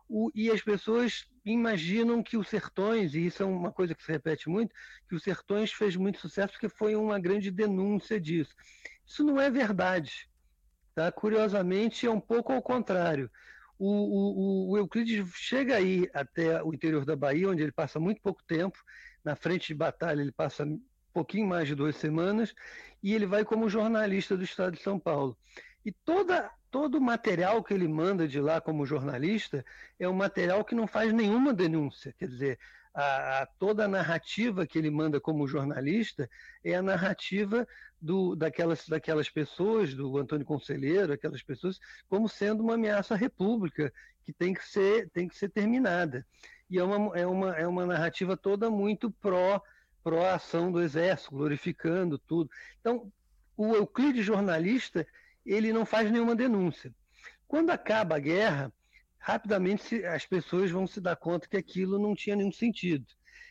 O, 0.08 0.30
e 0.34 0.50
as 0.50 0.62
pessoas 0.62 1.28
imaginam 1.44 2.22
que 2.22 2.36
os 2.36 2.48
Sertões, 2.48 3.14
e 3.14 3.26
isso 3.26 3.42
é 3.42 3.46
uma 3.46 3.72
coisa 3.72 3.94
que 3.94 4.02
se 4.02 4.10
repete 4.10 4.48
muito, 4.48 4.74
que 5.08 5.14
os 5.14 5.22
Sertões 5.22 5.72
fez 5.72 5.96
muito 5.96 6.18
sucesso 6.18 6.52
porque 6.52 6.68
foi 6.68 6.96
uma 6.96 7.18
grande 7.18 7.50
denúncia 7.50 8.20
disso. 8.20 8.54
Isso 9.04 9.22
não 9.22 9.40
é 9.40 9.50
verdade. 9.50 10.28
Tá? 10.94 11.12
Curiosamente, 11.12 12.06
é 12.06 12.10
um 12.10 12.20
pouco 12.20 12.52
ao 12.52 12.62
contrário. 12.62 13.30
O, 13.78 13.88
o, 13.88 14.70
o 14.70 14.78
Euclides 14.78 15.28
chega 15.34 15.76
aí 15.76 16.08
até 16.14 16.62
o 16.62 16.72
interior 16.72 17.04
da 17.04 17.14
Bahia, 17.14 17.48
onde 17.48 17.62
ele 17.62 17.72
passa 17.72 18.00
muito 18.00 18.20
pouco 18.20 18.42
tempo, 18.44 18.78
na 19.24 19.36
frente 19.36 19.68
de 19.68 19.74
batalha 19.74 20.20
ele 20.20 20.32
passa 20.32 20.64
um 20.64 20.80
pouquinho 21.12 21.46
mais 21.46 21.68
de 21.68 21.74
duas 21.74 21.96
semanas 21.96 22.54
e 23.02 23.14
ele 23.14 23.26
vai 23.26 23.44
como 23.44 23.68
jornalista 23.68 24.36
do 24.36 24.44
Estado 24.44 24.76
de 24.76 24.82
São 24.82 24.98
Paulo. 24.98 25.36
E 25.84 25.92
toda, 25.92 26.50
todo 26.70 26.98
o 26.98 27.00
material 27.00 27.62
que 27.62 27.72
ele 27.72 27.86
manda 27.86 28.26
de 28.26 28.40
lá 28.40 28.60
como 28.60 28.84
jornalista 28.84 29.64
é 29.98 30.08
um 30.08 30.12
material 30.12 30.64
que 30.64 30.74
não 30.74 30.86
faz 30.86 31.12
nenhuma 31.12 31.52
denúncia. 31.52 32.14
Quer 32.18 32.28
dizer, 32.28 32.58
a, 32.96 33.42
a, 33.42 33.46
toda 33.46 33.84
a 33.84 33.88
narrativa 33.88 34.66
que 34.66 34.78
ele 34.78 34.90
manda 34.90 35.20
como 35.20 35.46
jornalista 35.46 36.28
é 36.64 36.74
a 36.74 36.82
narrativa 36.82 37.68
do, 38.00 38.34
daquelas, 38.34 38.88
daquelas 38.88 39.28
pessoas, 39.28 39.94
do 39.94 40.16
Antônio 40.16 40.46
Conselheiro, 40.46 41.12
aquelas 41.12 41.42
pessoas, 41.42 41.78
como 42.08 42.28
sendo 42.28 42.62
uma 42.62 42.74
ameaça 42.74 43.14
à 43.14 43.16
República, 43.16 43.92
que 44.24 44.32
tem 44.32 44.54
que 44.54 44.66
ser, 44.66 45.10
tem 45.10 45.28
que 45.28 45.36
ser 45.36 45.50
terminada 45.50 46.26
e 46.68 46.78
é 46.78 46.84
uma, 46.84 47.16
é 47.16 47.26
uma, 47.26 47.56
é 47.56 47.66
uma 47.66 47.86
narrativa 47.86 48.36
toda 48.36 48.70
muito 48.70 49.10
pró, 49.10 49.60
pró 50.02 50.26
ação 50.26 50.70
do 50.70 50.82
exército, 50.82 51.30
glorificando 51.30 52.18
tudo. 52.18 52.50
Então, 52.80 53.10
o 53.56 53.74
Euclides 53.74 54.24
jornalista, 54.24 55.06
ele 55.44 55.72
não 55.72 55.86
faz 55.86 56.10
nenhuma 56.10 56.34
denúncia. 56.34 56.92
Quando 57.46 57.70
acaba 57.70 58.16
a 58.16 58.20
guerra, 58.20 58.72
rapidamente 59.18 60.04
as 60.04 60.24
pessoas 60.24 60.70
vão 60.70 60.86
se 60.86 61.00
dar 61.00 61.16
conta 61.16 61.48
que 61.48 61.56
aquilo 61.56 61.98
não 61.98 62.14
tinha 62.14 62.36
nenhum 62.36 62.52
sentido. 62.52 63.06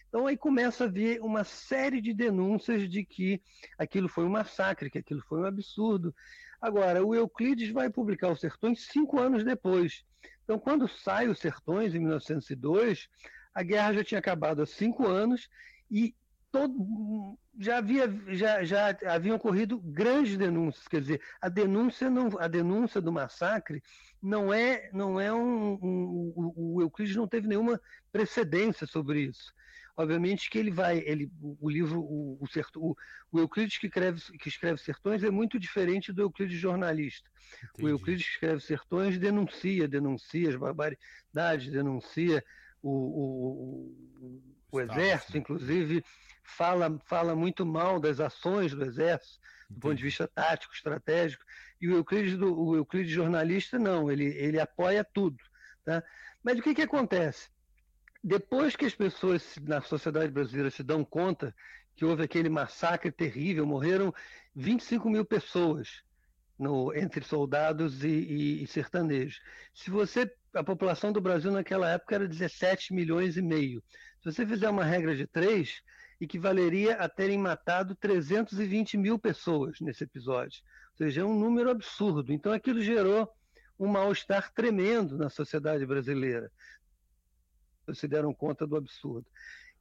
Então 0.07 0.27
aí 0.27 0.37
começa 0.37 0.85
a 0.85 0.87
haver 0.87 1.19
uma 1.21 1.43
série 1.43 1.99
de 1.99 2.13
denúncias 2.13 2.89
de 2.89 3.03
que 3.03 3.41
aquilo 3.77 4.07
foi 4.07 4.23
um 4.23 4.29
massacre, 4.29 4.89
que 4.89 4.99
aquilo 4.99 5.21
foi 5.21 5.41
um 5.41 5.45
absurdo. 5.45 6.15
Agora, 6.61 7.05
o 7.05 7.13
Euclides 7.13 7.69
vai 7.71 7.89
publicar 7.89 8.31
Os 8.31 8.39
Sertões 8.39 8.87
cinco 8.87 9.19
anos 9.19 9.43
depois. 9.43 10.05
Então, 10.43 10.57
quando 10.57 10.87
sai 10.87 11.27
os 11.27 11.39
Sertões, 11.39 11.93
em 11.93 11.99
1902, 11.99 13.09
a 13.53 13.61
guerra 13.61 13.93
já 13.93 14.03
tinha 14.03 14.19
acabado 14.19 14.61
há 14.61 14.65
cinco 14.65 15.07
anos 15.07 15.49
e 15.91 16.15
todo, 16.55 17.37
já, 17.59 17.79
havia, 17.79 18.07
já, 18.29 18.63
já 18.63 18.97
haviam 19.07 19.35
ocorrido 19.35 19.77
grandes 19.77 20.37
denúncias. 20.37 20.87
Quer 20.87 21.01
dizer, 21.01 21.21
a 21.41 21.49
denúncia, 21.49 22.09
não, 22.09 22.29
a 22.39 22.47
denúncia 22.47 23.01
do 23.01 23.11
massacre 23.11 23.83
não 24.23 24.53
é, 24.53 24.89
não 24.93 25.19
é 25.19 25.33
um, 25.33 25.73
um, 25.73 26.33
um 26.37 26.53
o 26.55 26.81
Euclides 26.81 27.17
não 27.17 27.27
teve 27.27 27.45
nenhuma 27.45 27.79
precedência 28.09 28.87
sobre 28.87 29.23
isso. 29.23 29.53
Obviamente 29.97 30.49
que 30.49 30.57
ele 30.57 30.71
vai, 30.71 30.99
ele, 30.99 31.29
o 31.41 31.69
livro, 31.69 31.99
o, 31.99 32.39
o, 32.41 32.47
o, 32.77 32.95
o 33.33 33.39
Euclides 33.39 33.77
que 33.77 33.87
escreve, 33.87 34.21
que 34.37 34.47
escreve 34.47 34.79
Sertões 34.79 35.23
é 35.23 35.29
muito 35.29 35.59
diferente 35.59 36.13
do 36.13 36.21
Euclides 36.21 36.57
jornalista. 36.57 37.29
Entendi. 37.73 37.83
O 37.85 37.89
Euclides 37.89 38.25
que 38.25 38.31
escreve 38.31 38.61
Sertões 38.61 39.17
denuncia, 39.17 39.89
denuncia 39.89 40.49
as 40.49 40.55
barbaridades, 40.55 41.69
denuncia 41.69 42.41
o, 42.89 43.91
o, 44.21 44.43
o 44.71 44.81
exército, 44.81 45.33
né? 45.33 45.39
inclusive 45.39 46.03
fala, 46.43 46.99
fala 47.05 47.35
muito 47.35 47.65
mal 47.65 47.99
das 47.99 48.19
ações 48.19 48.73
do 48.73 48.83
exército, 48.83 49.39
do 49.69 49.79
ponto 49.79 49.95
de 49.95 50.03
vista 50.03 50.27
tático, 50.27 50.73
estratégico. 50.73 51.43
E 51.81 51.87
o 51.87 51.97
Euclides, 51.97 52.37
do, 52.37 52.57
o 52.57 52.75
Euclides 52.75 53.11
jornalista, 53.11 53.79
não, 53.79 54.11
ele, 54.11 54.25
ele 54.25 54.59
apoia 54.59 55.03
tudo. 55.03 55.37
Tá? 55.83 56.03
Mas 56.43 56.59
o 56.59 56.61
que, 56.61 56.75
que 56.75 56.81
acontece? 56.81 57.49
depois 58.25 58.75
que 58.75 58.85
as 58.85 58.95
pessoas 58.95 59.55
na 59.61 59.81
sociedade 59.81 60.31
brasileira 60.31 60.71
se 60.71 60.81
dão 60.81 61.05
conta 61.05 61.55
que 61.95 62.03
houve 62.03 62.23
aquele 62.23 62.49
massacre 62.49 63.11
terrível, 63.11 63.67
morreram 63.67 64.11
25 64.55 65.07
mil 65.07 65.23
pessoas 65.23 66.01
no, 66.57 66.93
entre 66.95 67.23
soldados 67.23 68.03
e, 68.03 68.07
e, 68.07 68.63
e, 68.63 68.67
sertanejos. 68.67 69.39
Se 69.73 69.89
você, 69.89 70.31
a 70.53 70.63
população 70.63 71.11
do 71.11 71.21
Brasil 71.21 71.51
naquela 71.51 71.89
época 71.89 72.15
era 72.15 72.27
17 72.27 72.93
milhões 72.93 73.37
e 73.37 73.41
meio. 73.41 73.83
Se 74.21 74.31
você 74.31 74.45
fizer 74.45 74.69
uma 74.69 74.83
regra 74.83 75.15
de 75.15 75.27
três, 75.27 75.81
equivaleria 76.19 76.95
a 76.95 77.09
terem 77.09 77.37
matado 77.37 77.95
320 77.95 78.97
mil 78.97 79.19
pessoas 79.19 79.79
nesse 79.81 80.03
episódio. 80.03 80.61
Ou 80.91 80.97
seja, 80.97 81.21
é 81.21 81.25
um 81.25 81.37
número 81.37 81.69
absurdo. 81.69 82.31
Então 82.31 82.53
aquilo 82.53 82.81
gerou 82.81 83.29
um 83.77 83.87
mal-estar 83.87 84.51
tremendo 84.53 85.17
na 85.17 85.29
sociedade 85.29 85.85
brasileira 85.85 86.49
se 87.93 88.07
deram 88.07 88.33
conta 88.33 88.65
do 88.65 88.75
absurdo. 88.75 89.25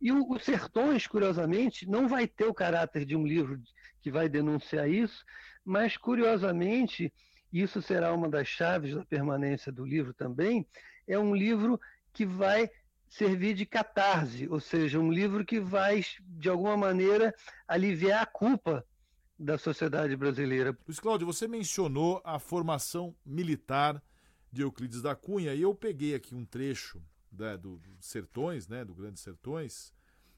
E 0.04 0.12
o, 0.12 0.30
o 0.30 0.38
Sertões, 0.38 1.06
curiosamente, 1.06 1.88
não 1.88 2.06
vai 2.06 2.28
ter 2.28 2.44
o 2.44 2.52
caráter 2.52 3.06
de 3.06 3.16
um 3.16 3.26
livro 3.26 3.58
que 4.02 4.10
vai 4.10 4.28
denunciar 4.28 4.86
isso, 4.86 5.24
mas, 5.64 5.96
curiosamente, 5.96 7.10
isso 7.50 7.80
será 7.80 8.12
uma 8.12 8.28
das 8.28 8.46
chaves 8.46 8.94
da 8.94 9.02
permanência 9.06 9.72
do 9.72 9.82
livro 9.82 10.12
também, 10.12 10.68
é 11.08 11.18
um 11.18 11.34
livro 11.34 11.80
que 12.12 12.26
vai 12.26 12.70
servir 13.08 13.54
de 13.54 13.64
catarse, 13.64 14.46
ou 14.46 14.60
seja, 14.60 15.00
um 15.00 15.10
livro 15.10 15.42
que 15.42 15.58
vai, 15.58 16.04
de 16.20 16.50
alguma 16.50 16.76
maneira, 16.76 17.34
aliviar 17.66 18.24
a 18.24 18.26
culpa 18.26 18.84
da 19.38 19.56
sociedade 19.56 20.14
brasileira. 20.16 20.76
Luiz 20.86 21.00
Cláudio, 21.00 21.26
você 21.26 21.48
mencionou 21.48 22.20
a 22.26 22.38
formação 22.38 23.16
militar 23.24 24.02
de 24.52 24.60
Euclides 24.60 25.00
da 25.00 25.16
Cunha 25.16 25.54
e 25.54 25.62
eu 25.62 25.74
peguei 25.74 26.14
aqui 26.14 26.34
um 26.34 26.44
trecho 26.44 27.02
da, 27.34 27.56
do, 27.56 27.76
do 27.76 27.90
Sertões, 28.00 28.68
né, 28.68 28.84
do 28.84 28.94
Grandes 28.94 29.22
Sertões, 29.22 29.92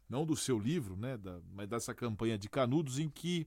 não 0.09 0.25
do 0.25 0.37
seu 0.37 0.59
livro, 0.59 0.97
né, 0.97 1.17
da, 1.17 1.41
mas 1.53 1.69
dessa 1.69 1.95
campanha 1.95 2.39
de 2.39 2.49
Canudos, 2.49 2.99
em 2.99 3.09
que 3.09 3.47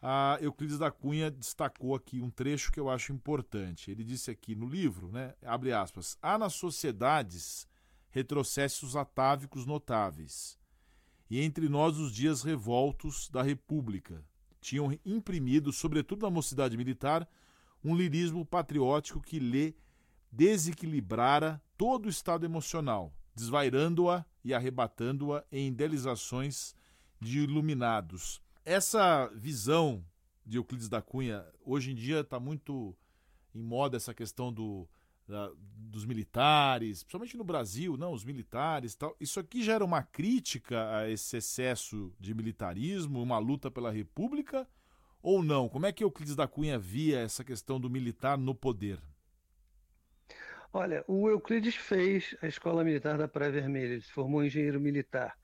a 0.00 0.38
Euclides 0.40 0.78
da 0.78 0.90
Cunha 0.90 1.30
destacou 1.30 1.94
aqui 1.94 2.20
um 2.20 2.30
trecho 2.30 2.70
que 2.70 2.78
eu 2.78 2.88
acho 2.90 3.12
importante. 3.12 3.90
Ele 3.90 4.04
disse 4.04 4.30
aqui 4.30 4.54
no 4.54 4.68
livro, 4.68 5.10
né, 5.10 5.34
abre 5.42 5.72
aspas, 5.72 6.18
há 6.20 6.38
nas 6.38 6.54
sociedades 6.54 7.66
retrocessos 8.10 8.96
atávicos 8.96 9.66
notáveis, 9.66 10.58
e 11.28 11.40
entre 11.40 11.68
nós 11.68 11.98
os 11.98 12.12
dias 12.12 12.42
revoltos 12.42 13.28
da 13.28 13.42
República 13.42 14.24
tinham 14.60 14.96
imprimido, 15.04 15.72
sobretudo 15.72 16.22
na 16.22 16.30
mocidade 16.30 16.76
militar, 16.76 17.28
um 17.84 17.96
lirismo 17.96 18.44
patriótico 18.44 19.20
que 19.20 19.38
lhe 19.38 19.76
desequilibrara 20.30 21.60
todo 21.76 22.06
o 22.06 22.10
estado 22.10 22.44
emocional, 22.44 23.12
desvairando-a 23.34 24.24
e 24.44 24.54
arrebatando-a 24.54 25.44
em 25.50 25.68
idealizações 25.68 26.74
de 27.20 27.40
iluminados. 27.40 28.40
Essa 28.64 29.28
visão 29.34 30.04
de 30.44 30.58
Euclides 30.58 30.88
da 30.88 31.02
Cunha, 31.02 31.44
hoje 31.64 31.92
em 31.92 31.94
dia 31.94 32.20
está 32.20 32.38
muito 32.38 32.96
em 33.54 33.62
moda 33.62 33.96
essa 33.96 34.14
questão 34.14 34.52
do, 34.52 34.88
da, 35.26 35.50
dos 35.56 36.04
militares, 36.04 37.02
principalmente 37.02 37.36
no 37.36 37.44
Brasil, 37.44 37.96
não, 37.96 38.12
os 38.12 38.24
militares 38.24 38.94
tal. 38.94 39.16
Isso 39.18 39.40
aqui 39.40 39.62
gera 39.62 39.84
uma 39.84 40.02
crítica 40.02 40.96
a 40.96 41.10
esse 41.10 41.36
excesso 41.36 42.12
de 42.20 42.34
militarismo, 42.34 43.22
uma 43.22 43.38
luta 43.38 43.70
pela 43.70 43.90
república, 43.90 44.68
ou 45.22 45.42
não? 45.42 45.68
Como 45.68 45.86
é 45.86 45.92
que 45.92 46.04
Euclides 46.04 46.36
da 46.36 46.46
Cunha 46.46 46.78
via 46.78 47.18
essa 47.18 47.42
questão 47.42 47.80
do 47.80 47.90
militar 47.90 48.38
no 48.38 48.54
poder? 48.54 49.00
Olha, 50.78 51.02
o 51.08 51.26
Euclides 51.26 51.74
fez 51.74 52.36
a 52.42 52.46
Escola 52.46 52.84
Militar 52.84 53.16
da 53.16 53.26
Praia 53.26 53.50
Vermelha, 53.50 53.94
ele 53.94 54.02
se 54.02 54.12
formou 54.12 54.44
engenheiro 54.44 54.78
militar. 54.78 55.34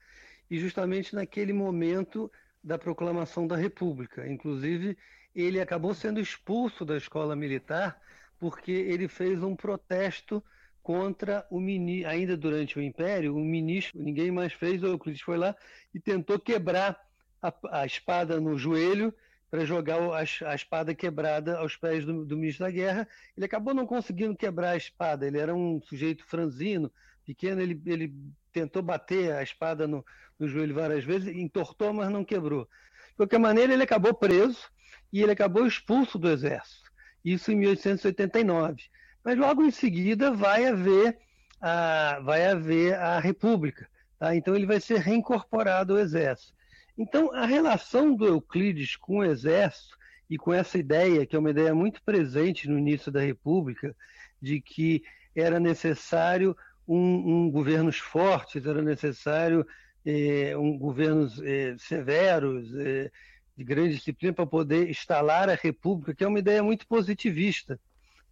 E 0.50 0.58
justamente 0.58 1.14
naquele 1.14 1.54
momento 1.54 2.30
da 2.62 2.76
proclamação 2.76 3.46
da 3.46 3.56
República. 3.56 4.28
Inclusive, 4.28 4.94
ele 5.34 5.58
acabou 5.58 5.94
sendo 5.94 6.20
expulso 6.20 6.84
da 6.84 6.98
escola 6.98 7.34
militar 7.34 7.98
porque 8.38 8.72
ele 8.72 9.08
fez 9.08 9.42
um 9.42 9.56
protesto 9.56 10.44
contra 10.82 11.46
o 11.50 11.58
ministro, 11.58 12.10
ainda 12.10 12.36
durante 12.36 12.78
o 12.78 12.82
Império, 12.82 13.34
o 13.34 13.40
ministro, 13.40 13.98
ninguém 14.02 14.30
mais 14.30 14.52
fez, 14.52 14.82
o 14.82 14.86
Euclides 14.86 15.22
foi 15.22 15.38
lá 15.38 15.56
e 15.94 15.98
tentou 15.98 16.38
quebrar 16.38 17.00
a, 17.40 17.80
a 17.80 17.86
espada 17.86 18.38
no 18.38 18.58
joelho 18.58 19.14
para 19.52 19.66
jogar 19.66 19.98
a, 20.00 20.50
a, 20.50 20.54
espada 20.54 20.94
quebrada 20.94 21.58
aos 21.58 21.76
pés 21.76 22.06
do, 22.06 22.24
do, 22.24 22.38
ministro 22.38 22.64
da 22.64 22.70
Guerra. 22.70 23.06
Ele 23.36 23.44
acabou 23.44 23.74
não 23.74 23.86
conseguindo 23.86 24.34
quebrar 24.34 24.70
a 24.70 24.76
espada, 24.78 25.26
ele 25.26 25.38
era 25.38 25.54
um 25.54 25.78
sujeito 25.82 26.24
franzino, 26.24 26.90
pequeno, 27.22 27.60
ele, 27.60 27.78
ele 27.84 28.14
tentou 28.50 28.80
bater 28.80 29.30
a 29.30 29.42
espada 29.42 29.86
no, 29.86 30.02
no 30.38 30.48
joelho 30.48 30.74
várias 30.74 31.04
vezes, 31.04 31.36
entortou, 31.36 31.92
mas 31.92 32.08
não 32.08 32.24
quebrou. 32.24 32.66
De 33.10 33.16
qualquer 33.16 33.38
maneira, 33.38 33.74
ele 33.74 33.82
acabou 33.82 34.14
preso 34.14 34.70
e 35.12 35.20
ele 35.20 35.32
acabou 35.32 35.66
expulso 35.66 36.18
do 36.18 36.30
exército. 36.30 36.90
Isso 37.22 37.52
em 37.52 37.56
1889. 37.56 38.84
Mas 39.22 39.36
logo 39.36 39.62
em 39.62 39.70
seguida 39.70 40.30
vai 40.30 40.64
haver 40.64 41.18
a, 41.60 42.20
vai 42.24 42.46
haver 42.46 42.94
a 42.94 43.20
República. 43.20 43.86
Tá? 44.18 44.34
Então 44.34 44.56
ele 44.56 44.64
vai 44.64 44.80
ser 44.80 44.98
reincorporado 44.98 45.92
ao 45.92 45.98
exército. 45.98 46.54
Então 46.96 47.32
a 47.34 47.46
relação 47.46 48.14
do 48.14 48.26
Euclides 48.26 48.96
com 48.96 49.18
o 49.18 49.24
exército 49.24 49.96
e 50.28 50.38
com 50.38 50.52
essa 50.52 50.78
ideia, 50.78 51.26
que 51.26 51.36
é 51.36 51.38
uma 51.38 51.50
ideia 51.50 51.74
muito 51.74 52.02
presente 52.02 52.68
no 52.68 52.78
início 52.78 53.10
da 53.10 53.20
República, 53.20 53.94
de 54.40 54.60
que 54.60 55.02
era 55.34 55.58
necessário 55.58 56.56
um, 56.86 56.96
um 57.44 57.50
governos 57.50 57.98
fortes, 57.98 58.66
era 58.66 58.82
necessário 58.82 59.66
eh, 60.04 60.56
um 60.56 60.78
governos 60.78 61.40
eh, 61.42 61.76
severos, 61.78 62.74
eh, 62.74 63.10
de 63.56 63.64
grande 63.64 63.94
disciplina, 63.96 64.32
para 64.32 64.46
poder 64.46 64.88
instalar 64.88 65.48
a 65.48 65.54
República, 65.54 66.14
que 66.14 66.24
é 66.24 66.28
uma 66.28 66.38
ideia 66.38 66.62
muito 66.62 66.86
positivista. 66.86 67.78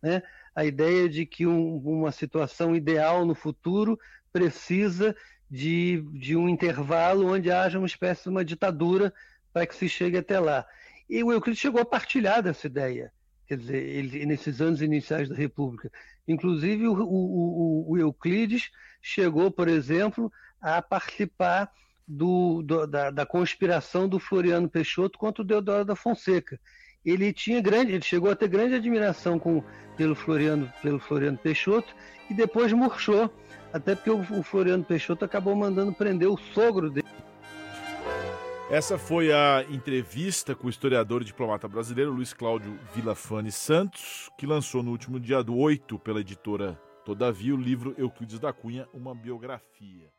Né? 0.02 0.22
A 0.54 0.64
ideia 0.64 1.08
de 1.08 1.26
que 1.26 1.46
um, 1.46 1.76
uma 1.76 2.12
situação 2.12 2.74
ideal 2.74 3.24
no 3.24 3.34
futuro 3.34 3.98
precisa 4.32 5.14
de, 5.50 6.02
de 6.12 6.36
um 6.36 6.48
intervalo 6.48 7.26
onde 7.26 7.50
haja 7.50 7.78
uma 7.78 7.86
espécie 7.86 8.24
de 8.24 8.28
uma 8.28 8.44
ditadura 8.44 9.12
para 9.52 9.66
que 9.66 9.74
se 9.74 9.88
chegue 9.88 10.16
até 10.16 10.38
lá. 10.38 10.64
E 11.08 11.24
o 11.24 11.32
Euclides 11.32 11.60
chegou 11.60 11.80
a 11.80 11.84
partilhar 11.84 12.42
dessa 12.42 12.68
ideia, 12.68 13.12
quer 13.48 13.56
dizer, 13.56 13.82
ele, 13.82 14.24
nesses 14.26 14.60
anos 14.60 14.80
iniciais 14.80 15.28
da 15.28 15.34
República. 15.34 15.90
Inclusive, 16.28 16.86
o, 16.86 16.94
o, 16.94 17.90
o 17.90 17.98
Euclides 17.98 18.70
chegou, 19.02 19.50
por 19.50 19.66
exemplo, 19.66 20.32
a 20.60 20.80
participar 20.80 21.72
do, 22.06 22.62
do, 22.62 22.86
da, 22.86 23.10
da, 23.10 23.26
conspiração 23.26 24.08
do 24.08 24.20
Floriano 24.20 24.68
Peixoto 24.68 25.18
contra 25.18 25.42
o 25.42 25.46
Deodoro 25.46 25.84
da 25.84 25.96
Fonseca. 25.96 26.60
Ele 27.04 27.32
tinha 27.32 27.60
grande, 27.60 27.92
ele 27.92 28.04
chegou 28.04 28.30
a 28.30 28.36
ter 28.36 28.48
grande 28.48 28.74
admiração 28.74 29.38
com, 29.38 29.64
pelo 29.96 30.14
Floriano, 30.14 30.70
pelo 30.82 31.00
Floriano 31.00 31.38
Peixoto 31.38 31.94
e 32.28 32.34
depois 32.34 32.72
murchou, 32.72 33.32
até 33.72 33.94
porque 33.94 34.10
o, 34.10 34.42
Floriano 34.42 34.84
Peixoto 34.84 35.24
acabou 35.24 35.54
mandando 35.54 35.92
prender 35.92 36.28
o 36.28 36.36
sogro 36.36 36.90
dele. 36.90 37.06
Essa 38.70 38.96
foi 38.96 39.32
a 39.32 39.64
entrevista 39.68 40.54
com 40.54 40.68
o 40.68 40.70
historiador 40.70 41.22
e 41.22 41.24
diplomata 41.24 41.66
brasileiro 41.66 42.12
Luiz 42.12 42.32
Cláudio 42.32 42.78
Villafane 42.94 43.50
Santos, 43.50 44.30
que 44.38 44.46
lançou 44.46 44.82
no 44.82 44.92
último 44.92 45.18
dia 45.18 45.42
do 45.42 45.56
8 45.56 45.98
pela 45.98 46.20
editora 46.20 46.80
Todavia 47.04 47.54
o 47.54 47.58
livro 47.58 47.94
Euclides 47.98 48.38
da 48.38 48.52
Cunha, 48.52 48.86
uma 48.92 49.14
biografia. 49.14 50.12